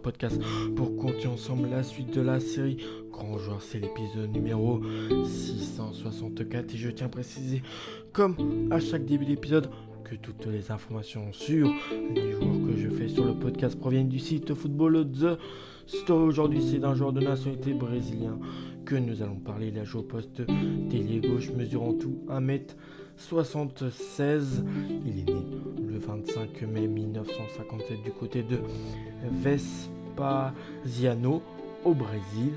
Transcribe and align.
podcast 0.00 0.40
pour 0.76 0.96
continuer 0.96 1.34
ensemble 1.34 1.68
la 1.68 1.82
suite 1.82 2.14
de 2.14 2.20
la 2.20 2.38
série. 2.40 2.78
Grand 3.10 3.38
joueur, 3.38 3.62
c'est 3.62 3.78
l'épisode 3.78 4.30
numéro 4.32 4.80
664 5.24 6.74
et 6.74 6.76
je 6.76 6.90
tiens 6.90 7.06
à 7.06 7.10
préciser, 7.10 7.62
comme 8.12 8.68
à 8.70 8.78
chaque 8.80 9.04
début 9.04 9.26
d'épisode, 9.26 9.70
que 10.04 10.14
toutes 10.16 10.46
les 10.46 10.72
informations 10.72 11.32
sur 11.32 11.70
les 12.14 12.32
joueurs 12.32 12.60
que 12.66 12.76
je 12.76 12.88
fais 12.88 13.08
sur 13.08 13.24
le 13.24 13.34
podcast 13.34 13.78
proviennent 13.78 14.08
du 14.08 14.18
site 14.18 14.54
Football 14.54 15.06
The 15.12 15.38
Store. 15.86 16.24
Aujourd'hui, 16.24 16.62
c'est 16.62 16.78
d'un 16.78 16.94
joueur 16.94 17.12
de 17.12 17.20
nationalité 17.20 17.74
brésilien 17.74 18.38
que 18.84 18.96
nous 18.96 19.22
allons 19.22 19.36
parler. 19.36 19.68
Il 19.68 19.78
a 19.78 19.84
joué 19.84 20.00
au 20.00 20.04
poste 20.04 20.42
d'ailier 20.42 21.20
gauche, 21.20 21.52
mesurant 21.52 21.92
tout 21.92 22.18
1m76. 22.28 24.64
Il 25.06 25.20
est 25.20 25.32
né 25.32 25.46
le 25.86 25.98
25 25.98 26.62
mai 26.62 26.88
1957 26.88 28.02
du 28.02 28.10
côté 28.10 28.42
de 28.42 28.58
Vespasiano 30.10 31.42
au 31.84 31.94
Brésil. 31.94 32.52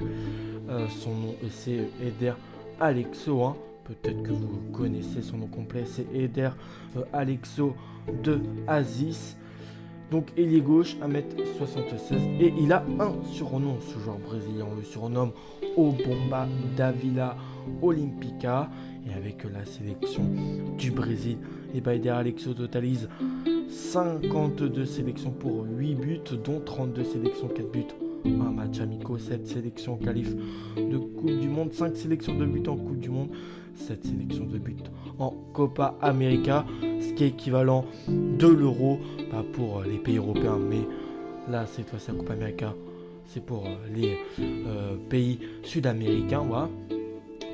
Euh, 0.70 0.88
son 0.88 1.12
nom 1.12 1.36
c'est 1.50 1.90
Eder 2.02 2.34
Alexo. 2.80 3.44
Hein. 3.44 3.56
Peut-être 3.86 4.24
que 4.24 4.32
vous 4.32 4.72
connaissez 4.72 5.22
son 5.22 5.38
nom 5.38 5.48
complet, 5.48 5.84
c'est 5.86 6.06
Eder 6.14 6.50
euh, 6.98 7.04
Alexo 7.12 7.76
de 8.24 8.40
Aziz. 8.68 9.38
Donc 10.12 10.28
ailier 10.38 10.62
gauche, 10.62 10.96
1m76 10.98 12.40
et 12.40 12.54
il 12.60 12.72
a 12.72 12.84
un 13.00 13.14
surnom, 13.32 13.78
ce 13.82 13.98
joueur 13.98 14.20
brésilien, 14.20 14.68
on 14.72 14.76
le 14.76 14.84
surnomme 14.84 15.32
Obomba 15.76 16.48
Davila 16.78 17.36
Olympica 17.82 18.70
et 19.08 19.14
avec 19.14 19.44
la 19.44 19.66
sélection 19.66 20.24
du 20.78 20.92
Brésil, 20.92 21.38
et 21.74 21.80
Eder 21.80 22.10
Alexo 22.10 22.54
totalise 22.54 23.10
52 23.74 24.86
sélections 24.86 25.32
pour 25.32 25.66
8 25.66 25.96
buts, 25.96 26.20
dont 26.44 26.60
32 26.60 27.04
sélections 27.04 27.48
4 27.48 27.72
buts 27.72 27.88
un 28.26 28.52
match 28.52 28.80
amico, 28.80 29.18
7 29.18 29.46
sélections 29.46 29.98
qualif 29.98 30.34
de 30.78 30.98
Coupe 30.98 31.40
du 31.40 31.50
Monde, 31.50 31.74
5 31.74 31.96
sélections 31.96 32.36
de 32.36 32.46
buts 32.46 32.64
en 32.68 32.78
Coupe 32.78 33.00
du 33.00 33.10
Monde, 33.10 33.30
7 33.76 34.06
sélections 34.06 34.46
de 34.46 34.58
buts 34.58 34.76
en 35.20 35.32
Copa 35.54 35.98
América, 36.02 36.66
ce 36.82 37.14
qui 37.14 37.26
est 37.26 37.30
équivalent 37.30 37.86
de 38.08 38.48
l'euro 38.48 39.00
pas 39.30 39.44
pour 39.54 39.82
les 39.82 39.98
pays 39.98 40.18
européens, 40.18 40.58
mais 40.58 40.82
là 41.50 41.66
cette 41.66 41.90
fois-ci 41.90 42.12
la 42.12 42.18
Copa 42.18 42.34
América, 42.34 42.74
c'est 43.26 43.44
pour 43.44 43.66
les 43.94 44.18
euh, 44.40 44.96
pays 45.10 45.40
sud-américains. 45.64 46.44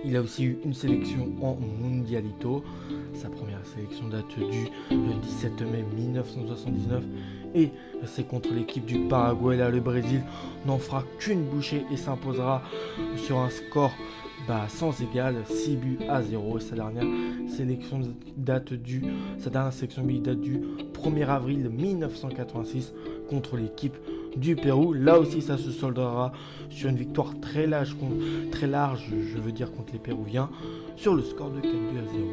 Il 0.05 0.16
a 0.16 0.22
aussi 0.22 0.45
eu 0.45 0.58
une 0.64 0.73
sélection 0.73 1.30
en 1.42 1.58
Mundialito. 1.81 2.64
Sa 3.14 3.30
première 3.30 3.66
sélection 3.66 4.08
date 4.08 4.38
du 4.38 4.69
17 4.89 5.61
mai 5.61 5.83
1979 5.95 7.03
et 7.55 7.72
c'est 8.05 8.27
contre 8.27 8.53
l'équipe 8.53 8.86
du 8.86 9.00
Paraguay. 9.08 9.58
Là, 9.58 9.70
le 9.70 9.80
Brésil 9.80 10.22
n'en 10.66 10.77
fera 10.77 11.03
qu'une 11.20 11.44
bouchée 11.44 11.83
et 11.92 11.97
s'imposera 11.97 12.61
sur 13.17 13.39
un 13.39 13.50
score 13.50 13.92
bah, 14.47 14.66
sans 14.70 15.02
égal, 15.02 15.36
6 15.45 15.75
buts 15.75 16.00
à 16.08 16.22
0. 16.22 16.59
Sa 16.59 16.75
dernière 16.75 17.05
sélection 17.50 18.02
date 18.38 18.73
du, 18.73 19.03
sa 19.38 19.50
dernière 19.50 19.73
sélection 19.73 20.03
date 20.03 20.39
du 20.39 20.61
1er 20.94 21.27
avril 21.27 21.70
1986 21.70 22.94
contre 23.30 23.58
l'équipe 23.58 23.97
du 24.35 24.55
Pérou. 24.55 24.94
Là 24.94 25.19
aussi, 25.19 25.41
ça 25.41 25.58
se 25.58 25.72
soldera 25.72 26.31
sur 26.69 26.89
une 26.89 26.95
victoire 26.95 27.39
très 27.39 27.67
large, 27.67 27.95
très 28.52 28.67
large 28.67 29.09
je 29.09 29.38
veux 29.38 29.52
dire, 29.52 29.71
contre 29.71 29.94
les 29.94 29.99
Péruviens, 29.99 30.49
sur 30.95 31.16
le 31.16 31.23
score 31.23 31.49
de 31.52 31.61
4 31.61 31.71
buts 31.71 31.99
à 31.99 32.11
0. 32.11 32.25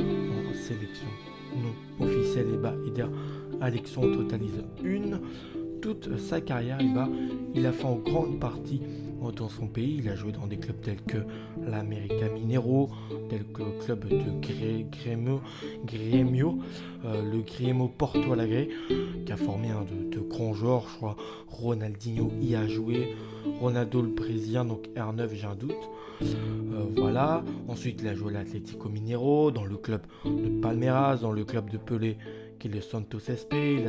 En 0.00 0.54
sélection 0.54 1.08
non 1.56 2.04
officielle, 2.04 2.46
et 2.54 2.56
bah, 2.56 2.74
Alexandre 3.60 4.16
totalise 4.16 4.62
une. 4.82 5.20
Toute 5.84 6.16
sa 6.16 6.40
carrière, 6.40 6.78
il 7.54 7.66
a 7.66 7.72
fait 7.72 7.84
en 7.84 7.96
grande 7.96 8.40
partie 8.40 8.80
dans 9.32 9.50
son 9.50 9.66
pays. 9.66 9.96
Il 9.98 10.08
a 10.08 10.16
joué 10.16 10.32
dans 10.32 10.46
des 10.46 10.56
clubs 10.56 10.80
tels 10.80 11.02
que 11.02 11.18
l'América 11.62 12.30
Minero, 12.30 12.88
tels 13.28 13.44
que 13.44 13.62
le 13.62 13.84
club 13.84 14.08
de 14.08 14.88
Grêmio, 14.90 15.42
Grêmio 15.84 16.58
euh, 17.04 17.20
le 17.30 17.42
Grêmio 17.42 17.88
Porto 17.88 18.32
Alegre, 18.32 18.72
qui 19.26 19.30
a 19.30 19.36
formé 19.36 19.68
un 19.68 19.82
de, 19.82 20.20
grands 20.20 20.54
joueurs. 20.54 20.86
Je 20.88 20.96
crois 20.96 21.16
Ronaldinho 21.48 22.32
y 22.40 22.54
a 22.54 22.66
joué, 22.66 23.14
Ronaldo 23.60 24.00
le 24.00 24.08
Brésilien, 24.08 24.64
donc 24.64 24.88
R9, 24.96 25.34
j'ai 25.34 25.46
un 25.46 25.54
doute. 25.54 25.74
Euh, 26.22 26.86
voilà. 26.96 27.44
Ensuite, 27.68 28.00
il 28.00 28.08
a 28.08 28.14
joué 28.14 28.34
à 28.34 28.38
l'Atlético 28.38 28.88
Minero, 28.88 29.50
dans 29.50 29.66
le 29.66 29.76
club 29.76 30.00
de 30.24 30.60
Palmeiras, 30.62 31.18
dans 31.18 31.32
le 31.32 31.44
club 31.44 31.68
de 31.68 31.76
Pelé 31.76 32.16
le 32.68 32.80
Santos 32.80 33.20
SP, 33.30 33.82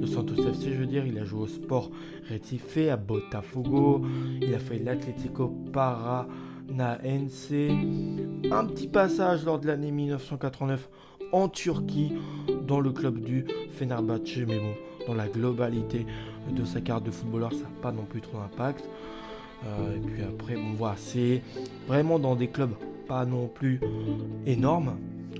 le 0.00 0.06
Santos 0.06 0.36
FC, 0.46 0.72
je 0.72 0.78
veux 0.78 0.86
dire. 0.86 1.06
Il 1.06 1.18
a 1.18 1.24
joué 1.24 1.42
au 1.42 1.46
Sport 1.46 1.90
Recife, 2.30 2.88
à 2.90 2.96
Botafogo. 2.96 4.02
Il 4.40 4.54
a 4.54 4.58
fait 4.58 4.78
l'Atlético 4.78 5.48
Paranaense. 5.72 7.52
Un 8.50 8.66
petit 8.66 8.88
passage 8.88 9.44
lors 9.44 9.58
de 9.58 9.66
l'année 9.66 9.90
1989 9.90 10.88
en 11.32 11.48
Turquie, 11.48 12.12
dans 12.66 12.80
le 12.80 12.90
club 12.90 13.20
du 13.20 13.44
Fenerbahçe. 13.70 14.38
Mais 14.46 14.58
bon, 14.58 14.74
dans 15.06 15.14
la 15.14 15.28
globalité 15.28 16.06
de 16.50 16.64
sa 16.64 16.80
carte 16.80 17.04
de 17.04 17.10
footballeur, 17.10 17.52
ça 17.52 17.62
n'a 17.62 17.80
pas 17.82 17.92
non 17.92 18.04
plus 18.04 18.20
trop 18.20 18.38
d'impact. 18.38 18.88
Euh, 19.66 19.96
et 19.96 20.00
puis 20.00 20.22
après, 20.22 20.56
on 20.56 20.74
voit, 20.74 20.94
c'est 20.96 21.42
vraiment 21.86 22.18
dans 22.18 22.36
des 22.36 22.48
clubs 22.48 22.74
pas 23.08 23.24
non 23.24 23.48
plus 23.48 23.80
énormes, 24.46 24.98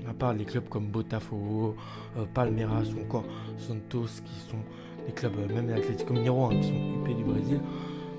à 0.09 0.13
part 0.13 0.33
les 0.33 0.45
clubs 0.45 0.67
comme 0.69 0.87
Botafogo, 0.87 1.75
euh, 2.17 2.25
Palmeiras 2.33 2.83
ou 2.95 3.01
encore 3.01 3.25
Santos, 3.57 4.21
qui 4.25 4.49
sont 4.49 4.57
des 5.05 5.13
clubs, 5.13 5.33
euh, 5.39 5.53
même 5.53 5.69
l'Atlético 5.69 6.13
Mineiro, 6.13 6.45
hein, 6.45 6.55
qui 6.61 6.67
sont 6.67 6.73
UP 6.73 7.15
du 7.15 7.23
Brésil. 7.23 7.59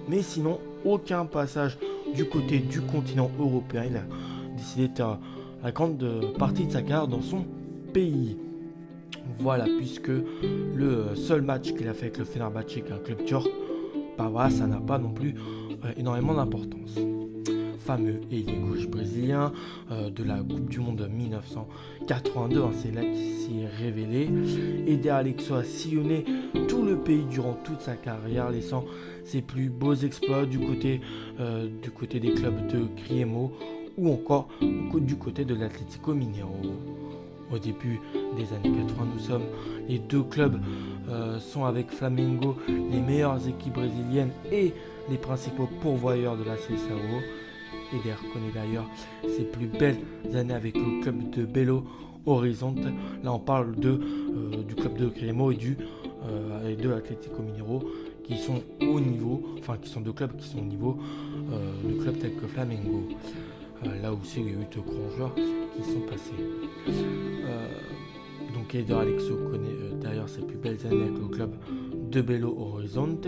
Mais 0.08 0.22
sinon, 0.22 0.58
aucun 0.84 1.26
passage 1.26 1.78
du 2.14 2.25
côté 2.25 2.58
du 2.58 2.81
continent 2.81 3.31
européen. 3.38 3.84
Il 3.88 3.97
a 3.97 4.04
décidé 4.56 4.88
de 4.88 4.97
faire 4.97 5.19
la 5.62 5.72
grande 5.72 6.34
partie 6.38 6.66
de 6.66 6.72
sa 6.72 6.82
carrière 6.82 7.06
dans 7.06 7.22
son 7.22 7.44
pays. 7.92 8.37
Voilà, 9.38 9.64
puisque 9.64 10.10
le 10.75 11.14
seul 11.14 11.42
match 11.42 11.72
qu'il 11.75 11.87
a 11.88 11.94
fait 11.94 12.06
avec 12.06 12.19
le 12.19 12.25
Fenerbahçe, 12.25 12.66
qui 12.66 12.78
est 12.81 12.92
un 12.92 12.98
club 12.98 13.25
turc, 13.25 13.48
bah 14.19 14.28
voilà, 14.31 14.50
ça 14.50 14.66
n'a 14.66 14.81
pas 14.81 14.98
non 14.98 15.10
plus 15.10 15.34
énormément 15.97 16.34
d'importance. 16.34 16.98
Fameux 17.90 18.20
ailier 18.30 18.54
gauche 18.54 18.86
brésilien 18.86 19.52
euh, 19.90 20.10
de 20.10 20.22
la 20.22 20.36
Coupe 20.36 20.68
du 20.68 20.78
Monde 20.78 21.10
1982, 21.12 22.62
hein, 22.62 22.70
c'est 22.72 22.94
là 22.94 23.00
qu'il 23.00 23.32
s'est 23.34 23.66
révélé. 23.80 24.30
Eder 24.86 25.10
Alexo 25.10 25.56
a 25.56 25.64
sillonné 25.64 26.24
tout 26.68 26.84
le 26.84 26.98
pays 26.98 27.24
durant 27.28 27.54
toute 27.64 27.80
sa 27.80 27.96
carrière, 27.96 28.50
laissant 28.50 28.84
ses 29.24 29.42
plus 29.42 29.70
beaux 29.70 29.96
exploits 29.96 30.46
du 30.46 30.60
côté, 30.60 31.00
euh, 31.40 31.66
du 31.82 31.90
côté 31.90 32.20
des 32.20 32.32
clubs 32.32 32.68
de 32.68 32.86
Griemo 33.02 33.50
ou 33.98 34.12
encore 34.12 34.46
du 34.60 35.16
côté 35.16 35.44
de 35.44 35.56
l'Atlético 35.56 36.14
Mineiro. 36.14 36.60
Au 37.52 37.58
début 37.58 37.98
des 38.36 38.52
années 38.52 38.70
80, 38.86 39.08
nous 39.14 39.20
sommes 39.20 39.46
les 39.88 39.98
deux 39.98 40.22
clubs 40.22 40.60
euh, 41.08 41.40
sont 41.40 41.64
avec 41.64 41.90
Flamengo 41.90 42.54
les 42.68 43.00
meilleures 43.00 43.48
équipes 43.48 43.74
brésiliennes 43.74 44.30
et 44.52 44.72
les 45.10 45.18
principaux 45.18 45.68
pourvoyeurs 45.82 46.36
de 46.36 46.44
la 46.44 46.54
CSAO. 46.54 47.18
Eder 47.92 48.14
connaît 48.32 48.52
d'ailleurs 48.54 48.86
ses 49.28 49.44
plus 49.44 49.66
belles 49.66 49.98
années 50.34 50.54
avec 50.54 50.76
le 50.76 51.02
club 51.02 51.30
de 51.30 51.44
Belo 51.44 51.84
Horizonte. 52.26 52.84
Là, 53.22 53.32
on 53.32 53.38
parle 53.38 53.74
euh, 53.84 53.98
du 54.66 54.74
club 54.74 54.96
de 54.96 55.06
Grêmio 55.08 55.50
et 55.50 55.56
du 55.56 55.76
euh, 56.26 56.76
de 56.76 56.92
Atlético 56.92 57.42
Mineiro 57.42 57.82
qui 58.24 58.36
sont 58.36 58.62
au 58.80 59.00
niveau, 59.00 59.42
enfin 59.58 59.76
qui 59.80 59.88
sont 59.88 60.00
deux 60.00 60.12
clubs 60.12 60.36
qui 60.36 60.48
sont 60.48 60.58
au 60.58 60.64
niveau 60.64 60.98
euh, 61.52 61.72
de 61.84 62.00
clubs 62.00 62.18
tels 62.18 62.36
que 62.36 62.46
Flamengo. 62.46 63.08
là 64.02 64.12
aussi, 64.12 64.40
il 64.40 64.46
y 64.46 64.48
a 64.50 64.52
eu 64.52 64.56
de 64.56 64.81
grands 64.81 65.10
joueurs 65.16 65.34
qui 65.34 65.82
sont 65.82 66.00
passés. 66.00 66.34
donc 68.54 68.75
Eder 68.75 68.94
Alexo 68.94 69.34
connaît 69.50 70.00
d'ailleurs 70.00 70.28
ses 70.28 70.43
plus 70.43 70.58
belles 70.58 70.78
années 70.86 71.02
avec 71.02 71.19
le 71.19 71.28
club 71.28 71.50
de 72.10 72.20
Belo 72.20 72.56
Horizonte, 72.58 73.26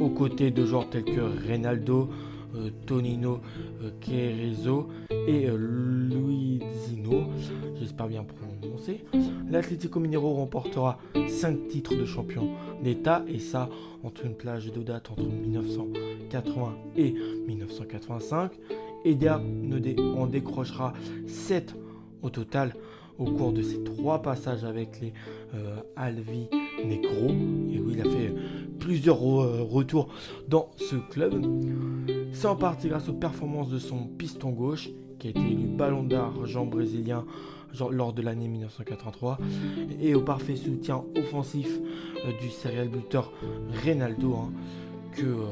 aux 0.00 0.08
côtés 0.08 0.50
de 0.50 0.64
joueurs 0.64 0.88
tels 0.88 1.04
que 1.04 1.20
Reynaldo, 1.46 2.08
euh, 2.08 2.32
Tonino 2.86 3.40
Querezo 4.00 4.88
euh, 5.10 5.26
et 5.26 5.48
euh, 5.48 5.56
Luizino, 5.56 7.24
j'espère 7.78 8.08
bien 8.08 8.24
prononcer. 8.24 9.04
L'Atlético 9.50 10.00
Mineiro 10.00 10.34
remportera 10.34 10.98
5 11.28 11.68
titres 11.68 11.94
de 11.94 12.04
champion 12.04 12.50
d'État 12.82 13.24
et 13.28 13.38
ça 13.38 13.68
entre 14.02 14.24
une 14.26 14.34
plage 14.34 14.72
de 14.72 14.82
date 14.82 15.10
entre 15.10 15.24
1980 15.24 16.74
et 16.96 17.14
1985. 17.46 18.52
Eder 19.04 19.36
en 20.16 20.26
décrochera 20.26 20.92
7 21.26 21.74
au 22.22 22.30
total 22.30 22.74
au 23.18 23.24
cours 23.24 23.52
de 23.52 23.62
ses 23.62 23.82
trois 23.84 24.22
passages 24.22 24.64
avec 24.64 25.00
les 25.00 25.12
Alvi 25.96 26.48
Negro. 26.84 27.28
Et 27.70 27.78
oui, 27.80 27.94
il 27.94 28.00
a 28.00 28.04
fait 28.04 28.32
plusieurs 28.78 29.18
retours 29.18 30.08
dans 30.48 30.70
ce 30.76 30.96
club. 30.96 31.42
C'est 32.32 32.46
en 32.46 32.56
partie 32.56 32.88
grâce 32.88 33.08
aux 33.08 33.14
performances 33.14 33.68
de 33.68 33.78
son 33.78 34.06
piston 34.06 34.50
gauche, 34.50 34.88
qui 35.18 35.28
a 35.28 35.30
été 35.30 35.40
élu 35.40 35.66
ballon 35.66 36.02
d'argent 36.02 36.64
brésilien 36.64 37.24
lors 37.90 38.12
de 38.12 38.22
l'année 38.22 38.48
1983, 38.48 39.38
et 40.00 40.14
au 40.14 40.22
parfait 40.22 40.56
soutien 40.56 41.04
offensif 41.16 41.78
euh, 42.24 42.32
du 42.40 42.50
serial 42.50 42.88
buteur 42.88 43.32
Reynaldo, 43.84 44.34
hein, 44.34 44.52
que 45.12 45.22
euh, 45.22 45.46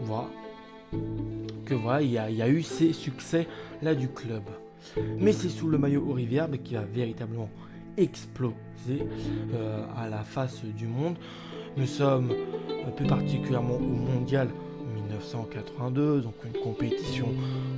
voilà, 0.00 0.28
que 1.64 1.74
voilà, 1.74 2.02
il 2.02 2.10
y, 2.10 2.18
a, 2.18 2.48
eu 2.48 2.62
ces 2.62 2.92
succès 2.92 3.46
là 3.82 3.94
du 3.94 4.08
club. 4.08 4.42
Mais 5.18 5.32
c'est 5.32 5.48
sous 5.48 5.68
le 5.68 5.78
maillot 5.78 6.04
Aurivière 6.08 6.48
qui 6.62 6.74
va 6.74 6.82
véritablement 6.82 7.50
exploser 7.96 9.06
euh, 9.54 9.84
à 9.96 10.08
la 10.08 10.22
face 10.22 10.64
du 10.64 10.86
monde. 10.86 11.16
Nous 11.76 11.86
sommes 11.86 12.32
plus 12.96 13.06
particulièrement 13.06 13.76
au 13.76 13.80
mondial 13.80 14.48
1982, 15.20 16.20
donc 16.20 16.34
une 16.44 16.60
compétition 16.60 17.28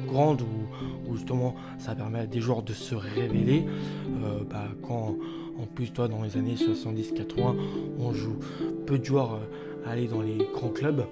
grande 0.06 0.42
où, 0.42 1.16
justement 1.16 1.54
ça 1.78 1.94
permet 1.94 2.20
à 2.20 2.26
des 2.26 2.40
joueurs 2.40 2.62
de 2.62 2.72
se 2.72 2.94
révéler. 2.94 3.64
Euh, 4.24 4.44
bah, 4.48 4.68
quand 4.82 5.16
en 5.58 5.66
plus 5.66 5.92
toi 5.92 6.08
dans 6.08 6.22
les 6.22 6.36
années 6.36 6.54
70-80 6.54 7.54
on 7.98 8.12
joue 8.12 8.38
peu 8.86 8.98
de 8.98 9.04
joueurs 9.04 9.32
à 9.32 9.36
euh, 9.36 9.92
aller 9.92 10.06
dans 10.06 10.22
les 10.22 10.38
grands 10.54 10.70
clubs. 10.70 11.04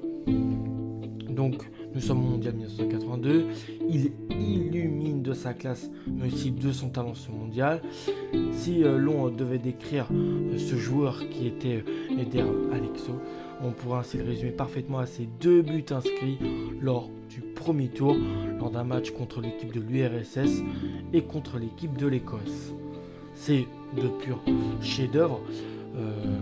Donc 1.29 1.71
nous 1.95 2.01
sommes 2.01 2.25
au 2.25 2.31
mondial 2.31 2.55
1982. 2.55 3.47
Il 3.93 4.13
illumine 4.41 5.23
de 5.23 5.33
sa 5.33 5.53
classe, 5.53 5.91
mais 6.07 6.29
aussi 6.29 6.53
de 6.53 6.73
son 6.73 6.91
talent 6.91 7.15
mondial. 7.31 7.83
Si 8.53 8.85
euh, 8.85 8.99
l'on 8.99 9.29
devait 9.31 9.59
décrire 9.59 10.07
ce 10.57 10.77
joueur 10.77 11.29
qui 11.29 11.47
était 11.47 11.85
Eder 12.11 12.45
Alexo, 12.73 13.21
on 13.63 13.73
pourrait 13.73 14.01
ainsi 14.01 14.19
le 14.19 14.25
résumer 14.25 14.53
parfaitement 14.53 14.99
à 14.99 15.07
ses 15.07 15.29
deux 15.41 15.63
buts 15.63 15.85
inscrits 15.91 16.39
lors 16.81 17.11
du 17.29 17.41
premier 17.41 17.89
tour, 17.89 18.17
lors 18.59 18.71
d'un 18.71 18.85
match 18.85 19.11
contre 19.11 19.41
l'équipe 19.41 19.73
de 19.73 19.81
l'URSS 19.81 20.63
et 21.13 21.23
contre 21.23 21.59
l'équipe 21.59 21.97
de 21.97 22.07
l'Écosse. 22.07 22.75
C'est 23.35 23.67
de 23.97 24.09
pur 24.23 24.41
chef-d'œuvre 24.81 25.41
euh, 25.97 26.39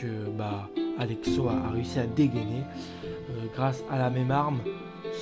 que 0.00 0.30
bah, 0.36 0.68
Alexo 0.98 1.48
a, 1.48 1.70
réussi 1.70 1.98
à 1.98 2.06
dégainer 2.06 2.62
euh, 3.04 3.46
grâce 3.54 3.84
à 3.90 3.98
la 3.98 4.10
même 4.10 4.30
arme, 4.30 4.60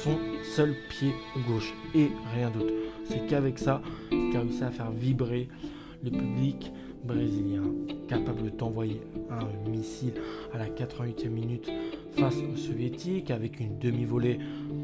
son 0.02 0.18
seul 0.42 0.74
pied 0.88 1.12
gauche 1.48 1.74
et 1.94 2.10
rien 2.34 2.50
d'autre. 2.50 2.72
C'est 3.04 3.26
qu'avec 3.26 3.58
ça 3.58 3.82
qu'il 4.10 4.36
a 4.36 4.40
réussi 4.40 4.62
à 4.62 4.70
faire 4.70 4.90
vibrer 4.90 5.48
le 6.02 6.10
public 6.10 6.70
brésilien, 7.04 7.64
capable 8.08 8.50
d'envoyer 8.56 9.00
un 9.30 9.70
missile 9.70 10.14
à 10.54 10.58
la 10.58 10.68
88e 10.68 11.28
minute 11.28 11.70
face 12.12 12.36
aux 12.36 12.56
soviétiques 12.56 13.30
avec 13.30 13.60
une 13.60 13.78
demi-volée 13.78 14.38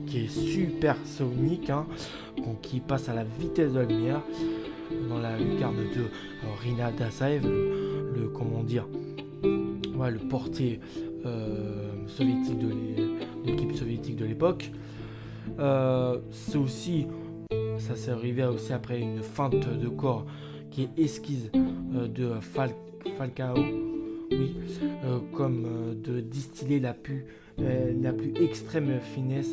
qui 0.07 0.25
est 0.25 0.29
super 0.29 0.97
sonique, 1.05 1.71
hein, 1.71 1.87
qui 2.63 2.81
passe 2.81 3.09
à 3.09 3.15
la 3.15 3.25
vitesse 3.25 3.73
de 3.73 3.79
la 3.79 3.87
lumière 3.87 4.23
dans 5.09 5.19
la 5.19 5.39
lucarne 5.39 5.77
de 5.77 6.05
Rina 6.63 6.91
Dasaev, 6.93 7.47
le, 7.47 8.29
comment 8.29 8.63
dire, 8.63 8.87
le 9.43 10.19
portier 10.19 10.81
euh, 11.27 11.91
soviétique 12.07 12.59
de 12.59 12.71
l'équipe 13.45 13.77
soviétique 13.77 14.17
de 14.17 14.25
l'époque. 14.25 14.71
Euh, 15.59 16.19
c'est 16.31 16.59
aussi, 16.59 17.07
ça 17.79 17.97
s'est 17.97 18.11
arrivé 18.11 18.45
aussi 18.45 18.73
après 18.73 19.01
une 19.01 19.23
feinte 19.23 19.69
de 19.69 19.89
corps 19.89 20.27
qui 20.71 20.83
est 20.83 20.99
esquisse 20.99 21.51
euh, 21.95 22.07
de 22.09 22.33
Falcao, 23.17 23.55
oui, 24.31 24.57
euh, 25.05 25.19
comme 25.33 25.97
de 26.03 26.21
distiller 26.21 26.81
la 26.81 26.95
plus, 26.95 27.27
la 27.59 28.13
plus 28.13 28.33
extrême 28.41 29.01
finesse 29.01 29.51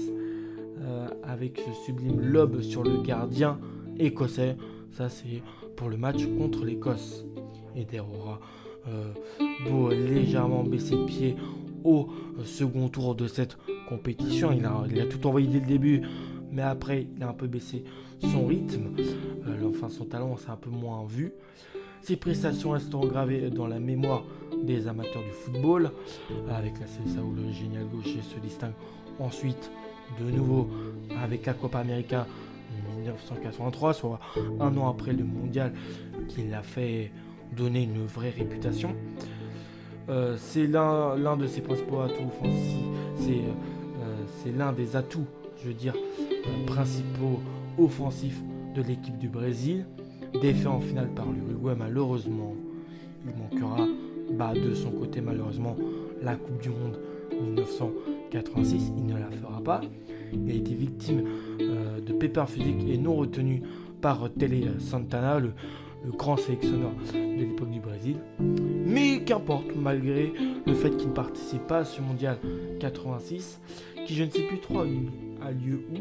avec 1.23 1.59
ce 1.59 1.85
sublime 1.85 2.21
lobe 2.21 2.61
sur 2.61 2.83
le 2.83 3.01
gardien 3.01 3.59
écossais. 3.99 4.55
Ça, 4.91 5.09
c'est 5.09 5.41
pour 5.75 5.89
le 5.89 5.97
match 5.97 6.25
contre 6.37 6.63
l'Écosse. 6.63 7.25
Et 7.75 7.85
aura 7.99 8.39
beau 9.69 9.89
légèrement 9.89 10.63
baisser 10.63 10.95
de 10.95 11.03
pied 11.03 11.35
au 11.83 12.07
second 12.45 12.87
tour 12.87 13.15
de 13.15 13.27
cette 13.27 13.57
compétition. 13.87 14.51
Il 14.51 14.65
a, 15.01 15.05
tout 15.05 15.25
envoyé 15.27 15.47
dès 15.47 15.59
le 15.59 15.65
début, 15.65 16.01
mais 16.51 16.61
après, 16.61 17.07
il 17.15 17.23
a 17.23 17.29
un 17.29 17.33
peu 17.33 17.47
baissé 17.47 17.83
son 18.31 18.45
rythme. 18.45 18.95
enfin, 19.69 19.89
son 19.89 20.05
talent, 20.05 20.37
s'est 20.37 20.49
un 20.49 20.55
peu 20.55 20.69
moins 20.69 21.05
vu. 21.07 21.33
Ses 22.01 22.15
prestations 22.15 22.71
resteront 22.71 23.07
gravées 23.07 23.49
dans 23.49 23.67
la 23.67 23.79
mémoire 23.79 24.23
des 24.63 24.87
amateurs 24.87 25.23
du 25.23 25.31
football, 25.31 25.91
avec 26.49 26.73
la 26.79 26.85
CSA 26.85 27.21
où 27.21 27.33
le 27.33 27.51
génial 27.51 27.85
gaucher 27.85 28.21
se 28.21 28.39
distingue 28.39 28.73
ensuite 29.19 29.71
de 30.19 30.31
nouveau 30.31 30.69
avec 31.21 31.45
la 31.45 31.53
Copa 31.53 31.79
América 31.79 32.27
1983, 32.97 33.93
soit 33.93 34.19
un 34.59 34.75
an 34.77 34.89
après 34.89 35.13
le 35.13 35.23
mondial 35.23 35.73
qui 36.29 36.47
l'a 36.47 36.61
fait 36.61 37.11
donner 37.55 37.83
une 37.83 38.05
vraie 38.05 38.29
réputation. 38.29 38.95
Euh, 40.09 40.35
c'est 40.37 40.67
l'un 40.67 41.35
de 41.35 41.47
ses 41.47 41.61
principaux 41.61 41.99
atouts 41.99 42.31
c'est 43.17 43.31
euh, 43.31 43.53
l'un 44.51 44.73
des 44.73 44.95
atouts, 44.95 45.25
je 45.61 45.67
veux 45.67 45.73
dire, 45.73 45.95
principaux 46.65 47.39
offensifs 47.77 48.41
de 48.75 48.81
l'équipe 48.81 49.17
du 49.17 49.29
Brésil. 49.29 49.85
Défait 50.41 50.67
en 50.67 50.79
finale 50.79 51.09
par 51.09 51.25
l'Uruguay, 51.31 51.75
malheureusement, 51.77 52.53
il 53.25 53.59
manquera 53.59 53.87
bah, 54.31 54.53
de 54.53 54.73
son 54.73 54.91
côté, 54.91 55.21
malheureusement, 55.21 55.75
la 56.21 56.35
Coupe 56.35 56.61
du 56.61 56.69
Monde 56.69 56.99
1986. 57.41 58.91
Il 58.97 59.05
ne 59.05 59.17
la 59.17 59.31
fera 59.31 59.61
pas. 59.61 59.81
Il 60.33 60.51
a 60.51 60.53
été 60.53 60.73
victime 60.73 61.23
euh, 61.61 62.01
de 62.01 62.13
pépins 62.13 62.45
physiques 62.45 62.87
et 62.89 62.97
non 62.97 63.15
retenu 63.15 63.63
par 64.01 64.29
Tele 64.37 64.79
Santana, 64.79 65.39
le, 65.39 65.51
grand 66.17 66.37
sélectionneur 66.37 66.91
de 67.13 67.39
l'époque 67.39 67.71
du 67.71 67.79
Brésil. 67.79 68.17
Mais 68.39 69.23
qu'importe, 69.25 69.75
malgré 69.75 70.31
le 70.65 70.73
fait 70.73 70.91
qu'il 70.91 71.09
ne 71.09 71.13
participe 71.13 71.67
pas 71.67 71.79
à 71.79 71.85
ce 71.85 72.01
mondial 72.01 72.37
86, 72.79 73.59
qui 74.07 74.15
je 74.15 74.23
ne 74.23 74.29
sais 74.29 74.43
plus 74.43 74.59
trop 74.59 74.79
a 74.79 75.51
lieu 75.51 75.85
où. 75.91 75.97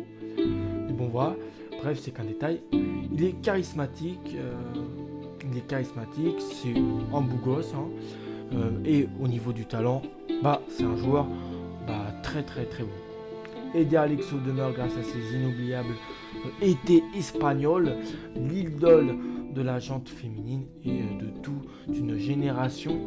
Mais 0.86 0.92
bon 0.92 1.08
voilà, 1.08 1.34
bref, 1.82 1.98
c'est 2.00 2.12
qu'un 2.12 2.24
détail. 2.24 2.60
Il 2.72 3.22
est 3.24 3.32
charismatique, 3.42 4.36
euh, 4.36 4.54
il 5.50 5.58
est 5.58 5.66
charismatique, 5.66 6.36
c'est 6.40 6.74
un 6.76 7.20
beau 7.20 7.36
gosse, 7.44 7.74
hein. 7.74 7.88
euh, 8.54 8.70
et 8.84 9.08
au 9.20 9.26
niveau 9.26 9.52
du 9.52 9.66
talent, 9.66 10.02
bah, 10.42 10.62
c'est 10.68 10.84
un 10.84 10.96
joueur 10.96 11.26
bah, 11.86 12.14
très 12.22 12.42
très 12.44 12.64
très 12.64 12.84
bon. 12.84 12.90
Eder 13.74 13.96
Alexo 13.96 14.36
demeure 14.38 14.72
grâce 14.72 14.96
à 14.96 15.02
ses 15.02 15.36
inoubliables 15.36 15.94
euh, 16.44 16.64
étés 16.66 17.02
espagnols, 17.16 17.96
l'idole 18.36 19.16
de 19.52 19.62
la 19.62 19.80
jante 19.80 20.08
féminine 20.08 20.66
et 20.84 21.00
de 21.00 21.30
toute 21.42 21.96
une 21.98 22.18
génération 22.18 23.00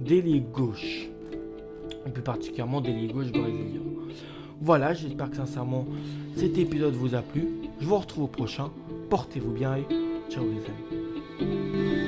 d'ailier 0.00 0.40
gauche, 0.40 1.08
et 2.06 2.10
plus 2.10 2.22
particulièrement 2.22 2.80
d'ailier 2.80 3.08
gauche 3.08 3.30
brésilien. 3.32 3.97
Voilà, 4.60 4.94
j'espère 4.94 5.30
que 5.30 5.36
sincèrement 5.36 5.86
cet 6.36 6.58
épisode 6.58 6.94
vous 6.94 7.14
a 7.14 7.22
plu. 7.22 7.48
Je 7.80 7.86
vous 7.86 7.98
retrouve 7.98 8.24
au 8.24 8.28
prochain. 8.28 8.70
Portez-vous 9.10 9.52
bien 9.52 9.76
et 9.76 9.86
ciao 10.30 10.44
les 10.44 11.46
amis. 11.46 12.07